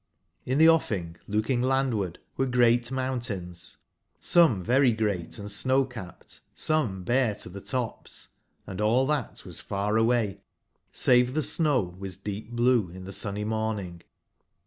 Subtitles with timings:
[0.47, 3.77] In tbe offing looking landward were great mountains,
[4.19, 8.29] some very great & snow/capped, some bare to tbe tops;
[8.65, 10.41] and all tbat was faraway,
[10.91, 14.01] save tbe snow, was deep/blue in tbe sunny morning.